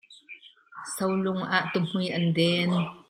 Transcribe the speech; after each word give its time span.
Solung 0.95 1.41
ah 1.57 1.63
tuhmui 1.71 2.07
an 2.17 2.25
den. 2.37 2.71